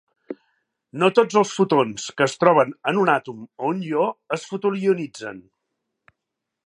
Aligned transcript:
No 1.01 1.09
tots 1.17 1.37
els 1.41 1.51
fotons 1.57 2.07
que 2.21 2.25
es 2.27 2.33
troben 2.43 2.73
amb 2.93 3.03
un 3.03 3.11
àtom 3.17 3.45
o 3.45 3.69
un 3.75 3.85
ió 3.91 4.09
el 4.39 4.43
fotoionitzen. 4.47 5.43